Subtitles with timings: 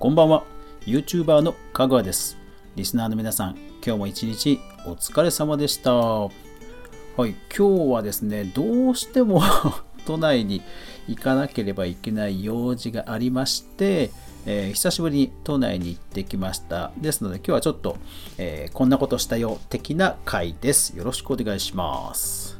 [0.00, 0.44] こんばんは
[0.86, 2.38] YouTuber のかぐわです
[2.74, 6.30] リスナーの皆さん今日も一日お疲れ様でしたは
[7.18, 9.42] い今日はですねどうしても
[10.06, 10.62] 都内に
[11.06, 14.10] 行かなければいけない用事がありまして
[14.46, 16.92] えー、久しぶりに都内に行ってきました。
[16.96, 17.98] ですので今日はちょっと、
[18.38, 20.96] えー、こんなことしたよ的な回です。
[20.96, 22.58] よろしくお願いします。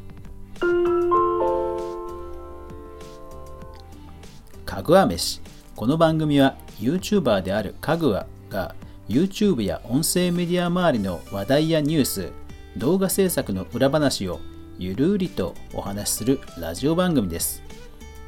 [4.66, 5.40] かぐわ飯。
[5.80, 8.74] この番組は YouTuber であるかぐわが
[9.08, 12.32] YouTube や音声メディア周りの話題やニュース、
[12.76, 14.40] 動画制作の裏話を
[14.78, 17.62] ゆるりとお話しするラジオ番組です。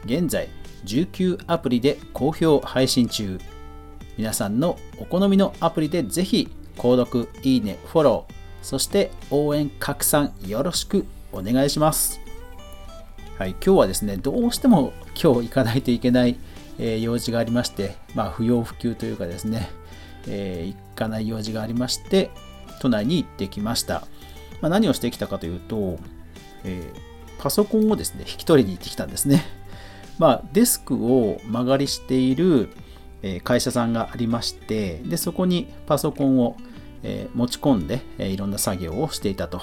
[0.07, 0.49] 現在、
[0.87, 3.39] 19アプリで好評配信中。
[4.17, 12.19] 皆さんのお好みのアプリでぜひ購読、いいね、フォロー、そして応援拡散よろしくお願いします。
[13.39, 16.39] はい、今日はですね、どうしても今日行かないといけない、
[16.83, 19.71] えー、用事がありまして、まあ、不要不急というかですね、
[20.27, 22.31] えー、行かない用事がありまして、
[22.81, 24.03] 都内に行ってきました。
[24.61, 25.99] まあ、何をしてきたかというと、
[26.65, 29.45] えー、パソコンをですね、引き取りに行ってきたんですね。
[30.19, 32.69] まあ、デスクを間借りしている
[33.45, 36.57] 会社さんがありましてでそこにパソコンを
[37.35, 39.61] 持ち込んでいろんな作業をしていたと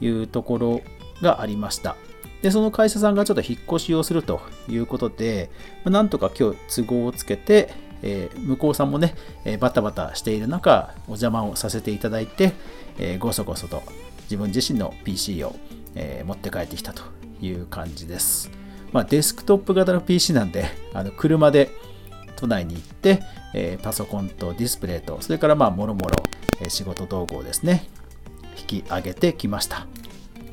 [0.00, 0.80] いうところ
[1.22, 1.96] がありました
[2.42, 5.50] でその会社さんがちょっと引っ越しをするということで
[5.84, 9.14] なんとか今日都合をつけてえー、向こうさんもね、
[9.44, 12.52] えー、バタバタしている中、お邪魔をさせていただいて、
[12.98, 13.82] えー、ごそごそと
[14.22, 15.54] 自分自身の PC を、
[15.94, 17.02] え持って帰ってきたと
[17.40, 18.50] いう感じです。
[18.92, 21.70] まあ、デスクトップ型の PC なんで、あの車で
[22.36, 23.20] 都内に行って、
[23.54, 26.16] えー、パソコンとディスプレイと、それからまあもろもろ
[26.68, 27.88] 仕事道具をですね、
[28.58, 29.86] 引き上げてきました。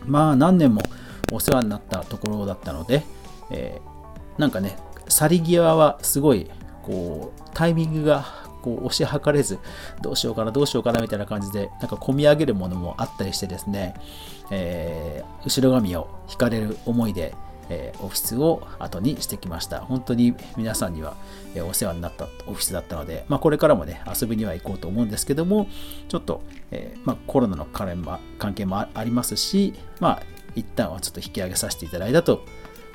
[0.05, 0.81] まあ何年も
[1.31, 3.03] お世話になったところだったので、
[3.51, 6.49] えー、なんかね、去り際はすごい
[6.83, 8.25] こうタイミングが
[8.61, 9.59] こう押し量れず
[10.01, 13.93] どうしようかなどうしようかなみたいな感じでなんか込み上げるものもあったりしてですね、
[14.49, 17.35] えー、後ろ髪を引かれる思いで
[17.69, 19.79] えオフィスを後にしてきました。
[19.81, 21.15] 本当に皆さんには、
[21.55, 25.67] えお世話になったオフィスだったので、まあ、これからもね、遊びには行こうと思うんですけども、
[26.07, 26.41] ちょっと、
[26.71, 32.45] えまあ、コロナの関係もありますし、まあ、一旦はちょっと引き上げさせていただいたと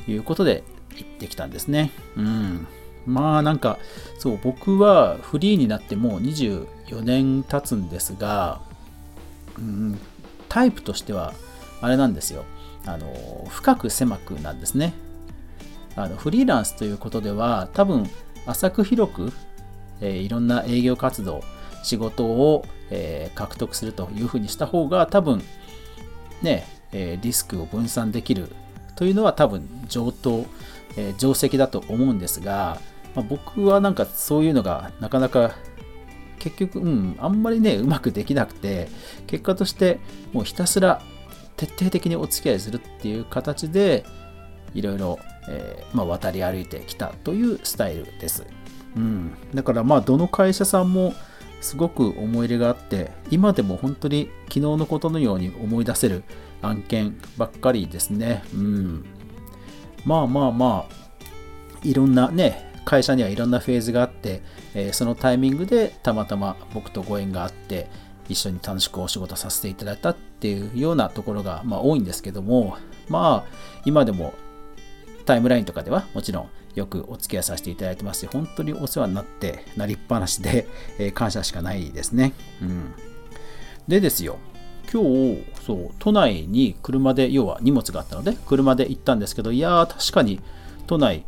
[0.08, 0.64] いうことで
[0.96, 1.92] 行ってきたんですね。
[2.16, 2.66] うん。
[3.06, 3.78] まあなんか、
[4.18, 8.60] そう、僕はフリーになってもう24年経つんですが、
[9.58, 9.98] うん、
[10.48, 11.34] タイプとしては、
[11.80, 12.44] あれなんですよ。
[12.86, 14.94] あの深く狭くなんですね
[15.96, 18.08] あのフリーランスということでは多分
[18.46, 19.32] 浅く広く、
[20.00, 21.42] えー、いろんな営業活動
[21.82, 25.42] 仕事を、えー、獲得するというふうにした方が多分
[26.42, 28.48] ね、えー、リスクを分散できる
[28.96, 30.46] というのは多分上等、
[30.96, 32.80] え定石だと思うんですが、
[33.14, 35.54] まあ、僕はなんかそういうのがなかなか
[36.40, 38.88] 結局、うん、あんまりね、うまくできなくて、
[39.26, 40.00] 結果として
[40.32, 41.02] もうひたすら
[41.56, 44.04] 徹底的にお付き合いするっていう形で
[44.74, 45.18] いろいろ、
[45.48, 48.46] えー、まあ、渡り歩いてきたというスタイルです。
[48.96, 51.14] うん、だからまあどの会社さんも
[51.60, 56.24] すごく思い入れがあって今でも本当に昨日のことのように思い出せる
[56.62, 58.42] 案件ばっかりですね。
[58.54, 59.04] うん、
[60.04, 61.00] まあまあまあ
[61.82, 64.42] いろんなね会社にはいろんなフェーズがあって、
[64.74, 67.88] えー、そのタイミングでたまたま僕とご縁があって
[68.28, 72.76] 一緒に楽しくお仕事させていただいたっていうようなところが、まあ、多いんですけども
[73.08, 74.34] まあ今でも
[75.26, 80.68] タイムラインとかではもちろんよくお付き合いさせていただいてますし本当にお世話になってなりっぱなしで、
[80.98, 82.32] えー、感謝しかないですね、
[82.62, 82.94] うん、
[83.88, 84.38] でですよ。
[84.92, 90.40] 今日そう都内に車で要は荷物があったので車で行ったんですけどいやー確かに
[90.86, 91.24] 都内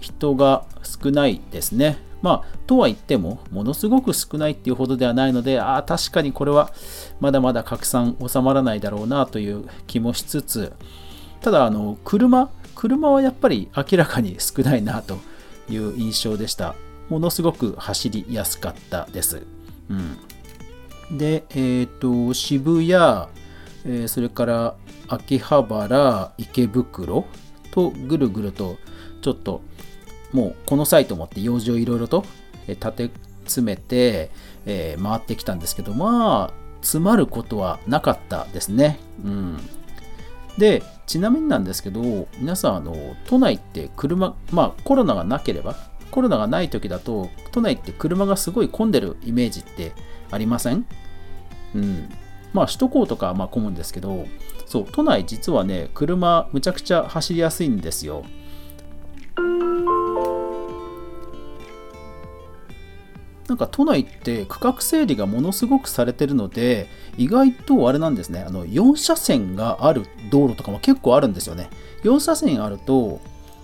[0.00, 6.72] 人が少ないですねまあ、とは言っても、ものすごく少ないっていうほどではないので、ああ、確かにこれは
[7.20, 10.72] まだまだ拡散収まらないだろうなという気もしつつ、
[11.40, 15.18] ただ、あの、車、車はやっぱり明らかに少ないなと
[15.70, 16.74] いう印象でした。
[17.08, 19.46] ものすごく走りやすかったです。
[19.88, 20.16] うん。
[21.10, 22.92] で、えっ、ー、と、渋谷、
[23.84, 24.74] えー、それから
[25.08, 27.24] 秋葉原、池袋
[27.70, 28.76] とぐるぐると
[29.22, 29.62] ちょっと
[30.32, 32.24] もうこの際と思って用事をいろいろと
[32.66, 33.10] 立て
[33.44, 34.30] 詰めて、
[34.66, 36.52] えー、回ってきたんですけど、まあ、
[36.82, 38.98] 詰まることはなかったですね。
[39.24, 39.56] うん。
[40.58, 42.94] で、ちなみになんですけど、皆さん、あの、
[43.26, 45.76] 都内って車、まあコロナがなければ、
[46.10, 49.92] コロナがない時だと、都内って車がすごい混んでるイメージって
[50.30, 50.86] ありません？
[51.74, 52.08] うん。
[52.52, 54.26] まあ首都高とかまあ混むんですけど、
[54.66, 58.24] そう、都内実はね、車むちゃくちゃ走りやすいんですよ。
[63.48, 66.86] なんか都内って区画整理がものすごくされてるので、
[67.16, 71.70] 意外とあれなんですね、あの4車線がある道路とかも結構あるんですよね。
[72.04, 73.20] 4車線あると、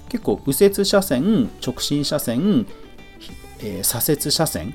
[0.09, 2.67] 結構右折車線、直進車線、
[3.59, 4.75] えー、左折車線、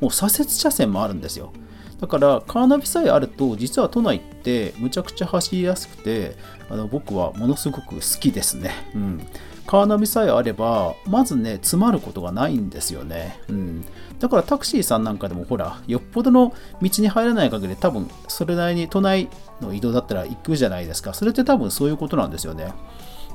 [0.00, 1.52] もう左折車線もあるんですよ。
[2.00, 6.36] だからカーナビさえあると実は都内ってむちゃくちゃ走りやすくて
[6.68, 8.72] あの僕はものすごく好きですね。
[8.94, 9.26] うん、
[9.66, 13.40] カーナビさえあればまずね詰まることがないんですよね。
[13.48, 13.84] うん、
[14.18, 16.52] だからタクシーさんなんかでもほらよっぽどの
[16.82, 19.28] 道に入らない限り多分それなりに都内
[19.60, 21.14] の移動だったら行くじゃないですか。
[21.14, 22.72] それって多分そういうことなんですよね。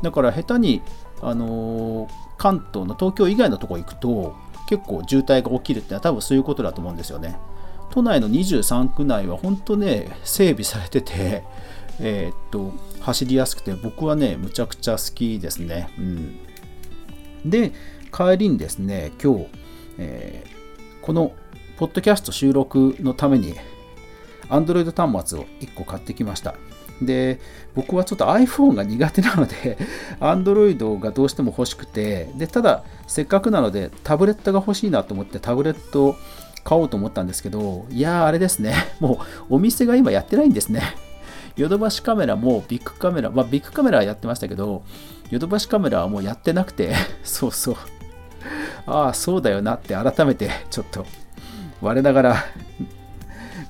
[0.03, 0.81] だから下手に、
[1.21, 4.35] あのー、関東の東京以外のとこ行くと
[4.69, 7.35] 結構渋滞が起きるってのは多分そういうことだと思うんですよね。
[7.89, 11.43] 都内の23区内は本当ね、整備されてて、
[11.99, 15.89] えー、っと、走りやすくて、僕はね、むちゃくちゃ好きですね。
[15.97, 16.39] うん、
[17.49, 17.71] で、
[18.15, 19.47] 帰りにですね、今日、
[19.97, 21.31] えー、この
[21.77, 23.55] ポッドキャスト収録のために、
[24.49, 26.53] Android 端末を1個買ってきました。
[27.01, 27.39] で、
[27.75, 29.77] 僕はちょっと iPhone が苦手なので、
[30.19, 36.15] Android がどうしても欲しくて、で、ただ、せっかくなので、タブレットが欲しいなと思って、タブレット
[36.63, 39.19] 買おうと思ったんですけど、いやー、あれですね、 も
[39.49, 40.81] うお店が今やってないんですね。
[41.55, 44.83] ヨドバシカメラもビッグカメラ、まあ、ビッグカメラはやってましたけど、
[45.29, 46.93] ヨドバシカメラはもうやってなくて、
[47.23, 47.75] そうそう。
[48.85, 51.05] ああ、そうだよなって改めてちょっと
[51.81, 52.45] 我ながら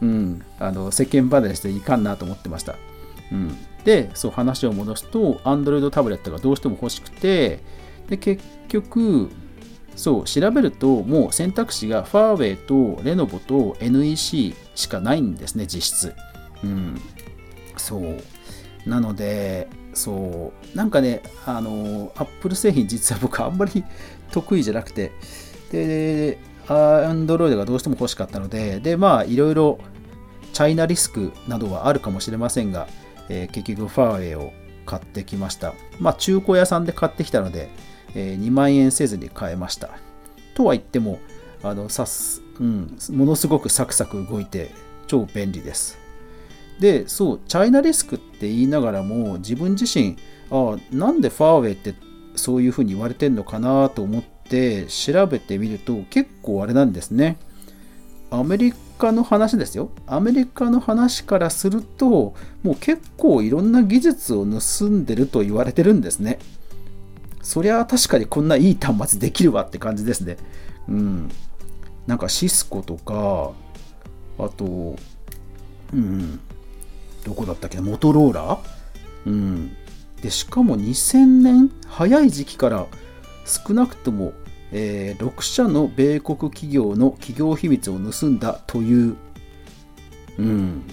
[0.01, 2.75] うん、あの世間離れしていかんなと思ってました。
[3.31, 7.59] うん、で、そう話を戻すと、Android タブレットがどうしても欲しくて、
[8.07, 9.29] で結局、
[9.99, 12.57] そう調べるともう選択肢がファーウェイ
[12.95, 16.15] とレノボと NEC しかないんですね実質。
[16.63, 17.01] うん。
[17.75, 18.17] そう。
[18.89, 20.77] なのでそう。
[20.77, 23.83] なんかねあのアップル製品実は僕あんまり
[24.31, 25.11] 得意じゃなくて
[25.69, 26.39] で
[26.69, 29.79] アンドロイドがどうしても欲しかったのででまあいろいろ
[30.53, 32.87] チャイナリスクなどはあるかもしれませんが、
[33.29, 34.51] えー、結局ファーウェイを
[34.85, 37.69] 買ってきましたまあ中古屋さんで買ってきたので
[38.15, 39.91] え2万円せずに買えました。
[40.53, 41.19] とは言っても、
[41.63, 44.71] あのさすうん、ものすごくサクサク動いて
[45.07, 45.97] 超便利です。
[46.79, 50.17] で、そう、チャイナリスクって言いながらも自分自身、
[50.51, 51.93] あなんでファーウェイって
[52.35, 57.37] そういうふうに言われてんのかなと思って調べてみると結構あれなんですね。
[58.31, 59.89] アメリカの話ですよ。
[60.05, 66.37] アメリカの話からすると、もう結構いろんな技術を盗んでると言われてるんですね。
[67.41, 70.37] そりゃ確かにこんないい端末できるわって感じですね。
[70.87, 71.29] うん。
[72.05, 73.51] なんかシスコとか、
[74.37, 74.95] あと、
[75.93, 76.39] うん、
[77.23, 78.59] どこだったっけモトローラ？
[79.25, 79.71] うん。
[80.21, 82.85] で、しかも2000年、早い時期から
[83.45, 84.33] 少なくとも、
[84.71, 89.15] えー、6社の米国企業の企業秘密を盗んだという、
[90.37, 90.83] うん。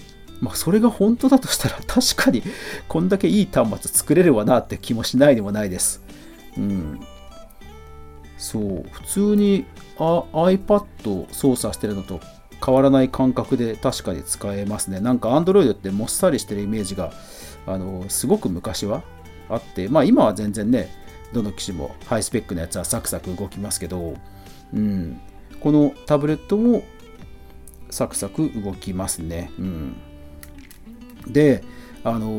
[0.41, 2.43] まあ、それが本当だとしたら 確かに
[2.87, 6.01] こんだけいい端末作れるわなって気もしないでもないです。
[6.57, 6.99] うん。
[8.37, 9.65] そう、普通に
[9.97, 12.19] あ iPad を操作してるのと
[12.63, 14.99] 変わらない感覚で確かに使えますね。
[14.99, 17.11] なんか Android ってもっさりしてるイメージが、
[17.65, 19.03] あの、すごく昔は
[19.49, 20.89] あって、まあ今は全然ね、
[21.33, 24.15] どの機種もハイスペックのやつはサクサク動きますけど、
[24.73, 25.19] うん、
[25.59, 26.83] このタブレットも
[27.89, 29.51] サクサク動きますね。
[29.57, 29.95] うん、
[31.27, 31.63] で、
[32.03, 32.29] あの、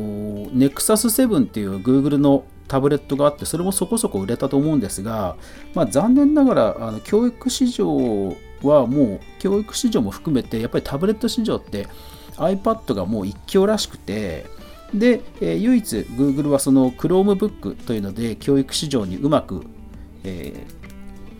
[0.47, 5.35] Nexus 7っていう Google のタブレットがあってそれもそこそこ売れたと思うんですが、
[5.73, 11.87] まあ、残念ながらあの教育市場はもう教育市場も含めてやっぱりタブレット市場って
[12.35, 14.45] iPad がもう一強らしくて
[14.93, 19.63] で、え、唯一 Google はその Chromebook というので教育市場にうまく、
[20.23, 20.65] え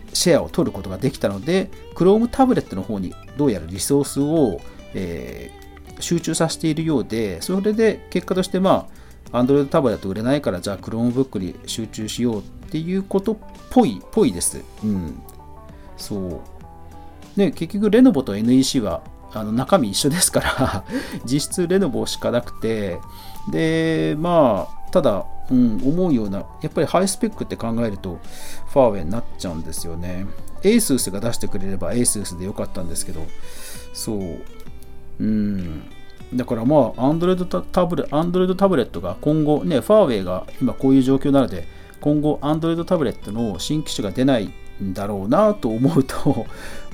[0.08, 4.60] ー、シェアを取ることができたので Chrome タブレットの方にどうやらリソースを、
[4.94, 9.00] えー、集中させているようでそれで結果としてまあ
[9.32, 13.36] Android タブレット売れないから、じゃあ Chromebook に集中しようっていうことっ
[13.70, 14.62] ぽい、ぽいです。
[14.82, 15.22] うん。
[15.96, 16.42] そ
[17.36, 17.38] う。
[17.38, 19.02] で、結局、レノボと NEC は
[19.32, 20.84] あの中身一緒ですから
[21.24, 22.98] 実質レノボしかなくて、
[23.50, 28.18] で、まあ、ただ、うん、思うような、やっぱりハイスペックって考えると、
[28.72, 30.26] ファーウェイになっちゃうんですよね。
[30.62, 33.22] ASUS が出してくれれば ASUS でよかったんですけど、
[33.92, 34.40] そう、
[35.20, 35.82] うん、
[36.34, 41.66] だからまあ、Android タブレットが今後、ね、ファーウェイが今こういう状況なので、
[42.00, 46.46] 今後 Android タブレットの新機種が出ないんだろうなと思うと、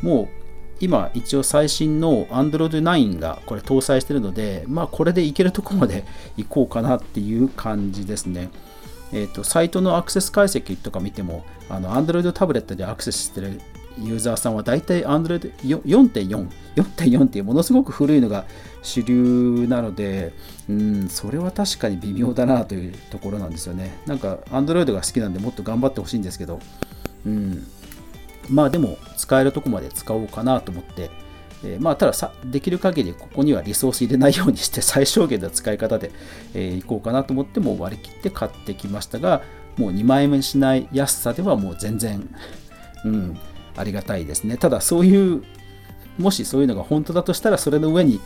[0.02, 0.28] もう
[0.80, 6.04] 今一応最新の Android 9がこれ搭載してるので、まあこれでいけるとこまで
[6.36, 8.50] 行こうかなっていう感じですね。
[9.12, 13.60] えっ、ー、と、サイトのアクセス解析とか見ても、あの Android タブレットでアクセスしてる
[13.98, 18.44] ユーザーさんは大体 Android 4.4、4.4っていうものすごく古いのが
[18.82, 20.32] 主流なので、
[20.68, 23.96] うん、それは確かに微妙だなというところなんですよね。
[24.06, 26.60] なんか Android が好きなんでもっと頑張ってほしいんですけど、
[27.24, 27.66] うん、
[28.48, 31.10] まあでも使えるとこまで使おうかなと思って、
[31.64, 36.10] えー、まあたださできる限りここにはリソース入れないようにして 最小限の使い方で、
[36.54, 39.42] えー、いこうかなと思ってもう割り切って買ってきましたが
[39.76, 42.28] もう2万円しない安さではもう全然、
[43.04, 43.38] うん、
[43.76, 44.56] ありがたいですね。
[44.56, 45.42] ただそういう
[46.18, 48.20] もしそういうのが本当だとしたらそれの上に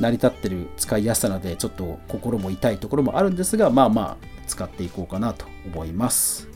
[0.00, 6.55] 成り立ってる使いやすさなのでちょっと心も痛いところもあるんですがまあまあ使っていこうかなと思います。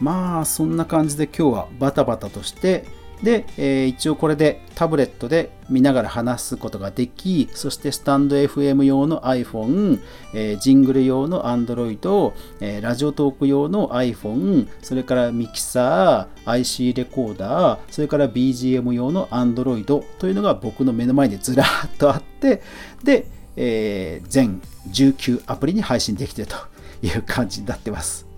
[0.00, 2.84] まあそんな感じで今日はバタバタとして
[3.22, 10.00] で、えー、一応これでタブレットで見ながら話すことができ、そしてスタンド FM 用の iPhone、
[10.34, 22.62] えー、ジングル用の Android、えー、ラジオトーク用の iPhone、それからミキサー、IC レコーダー、それから BGM 用の Android というのが僕の目の前にずらっとあって、
[23.04, 23.26] で、
[23.56, 26.56] え、全19アプリに配信できてると
[27.02, 28.29] いう感じになってます。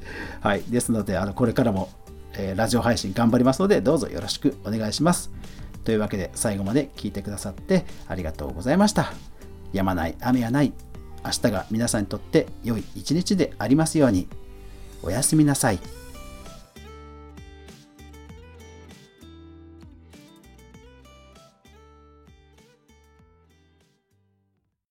[0.43, 0.63] はい。
[0.63, 1.89] ですので、あのこれからも、
[2.35, 5.31] えー、ラジオ配信頑張りますので、どうぞよろしくお願いします。
[5.85, 9.13] というわけで、最後まで聞いてくださってありがとうございました。
[9.73, 10.73] やまない、雨はない。
[11.25, 14.27] 明日が皆さんにとって良い一日でありますように。
[15.05, 16.02] おやすみなさい。